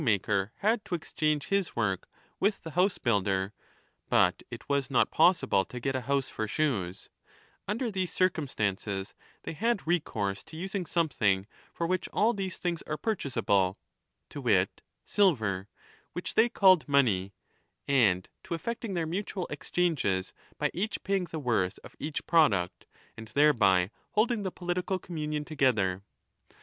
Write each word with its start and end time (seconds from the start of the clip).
33 0.03 0.35
1194" 0.49 0.49
maker 0.49 0.67
had 0.71 0.83
to 0.83 0.95
exchange 0.95 1.45
* 1.49 1.55
his 1.55 1.75
work 1.75 2.09
with 2.39 2.63
the 2.63 2.71
housebuilder, 2.71 3.51
20 4.07 4.09
but 4.09 4.41
it 4.49 4.67
was 4.67 4.89
not 4.89 5.11
possible 5.11 5.63
to 5.63 5.79
get 5.79 5.95
a 5.95 6.01
house 6.01 6.27
for 6.27 6.47
shoes; 6.47 7.11
under 7.67 7.91
these 7.91 8.11
circumstances 8.11 9.13
they 9.43 9.53
had 9.53 9.85
recourse 9.85 10.43
to 10.43 10.57
using 10.57 10.87
something 10.87 11.45
for 11.71 11.85
which 11.85 12.07
all 12.09 12.33
these 12.33 12.57
things 12.57 12.81
are 12.87 12.97
purchasable, 12.97 13.77
to 14.27 14.41
wit 14.41 14.81
silver, 15.05 15.67
which 16.13 16.33
they 16.33 16.49
called 16.49 16.89
money, 16.89 17.31
and 17.87 18.27
to 18.43 18.55
effecting 18.55 18.95
their 18.95 19.05
mutual 19.05 19.45
exchanges 19.51 20.33
by 20.57 20.71
each 20.73 21.03
paying 21.03 21.25
the 21.25 21.37
worth 21.37 21.77
of 21.83 21.95
each 21.99 22.25
product, 22.25 22.87
and 23.15 23.27
thereby 23.27 23.91
holding 24.13 24.41
the 24.41 24.49
political 24.51 24.97
communion 24.97 25.45
together. 25.45 26.01